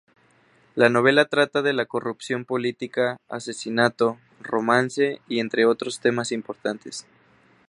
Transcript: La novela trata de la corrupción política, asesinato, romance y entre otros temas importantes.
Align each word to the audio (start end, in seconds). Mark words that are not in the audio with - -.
La 0.73 0.89
novela 0.89 1.25
trata 1.25 1.61
de 1.61 1.73
la 1.73 1.85
corrupción 1.85 2.43
política, 2.43 3.17
asesinato, 3.29 4.17
romance 4.41 5.21
y 5.27 5.37
entre 5.39 5.67
otros 5.67 5.99
temas 5.99 6.31
importantes. 6.31 7.05